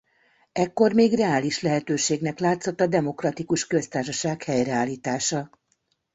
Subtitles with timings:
[0.51, 5.49] Ekkor még reális lehetőségnek látszott a demokratikus köztársaság helyreállítása.